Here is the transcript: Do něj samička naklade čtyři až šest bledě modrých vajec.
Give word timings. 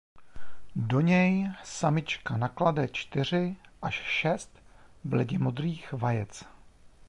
Do 0.75 0.99
něj 1.01 1.51
samička 1.63 2.37
naklade 2.37 2.87
čtyři 2.87 3.55
až 3.81 3.93
šest 3.95 4.61
bledě 5.03 5.39
modrých 5.39 5.93
vajec. 5.93 6.45